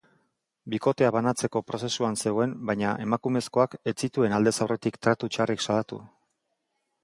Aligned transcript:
Bikotea 0.73 1.11
banatzeko 1.15 1.61
prozesuan 1.67 2.17
zegoen 2.23 2.57
baina 2.71 2.95
emakumezkoak 3.05 3.77
ez 3.91 3.95
zituen 4.07 4.37
aldez 4.41 4.57
aurretik 4.67 5.01
tratu 5.07 5.33
txarrik 5.37 5.67
salatu. 5.69 6.05